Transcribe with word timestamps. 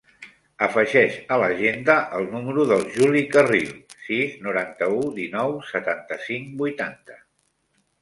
Afegeix 0.67 1.17
a 1.35 1.37
l'agenda 1.43 1.97
el 2.21 2.25
número 2.31 2.65
del 2.73 2.83
Juli 2.97 3.23
Carril: 3.37 3.71
sis, 4.09 4.35
noranta-u, 4.49 5.01
dinou, 5.23 5.57
setanta-cinc, 5.73 6.53
vuitanta. 6.67 7.25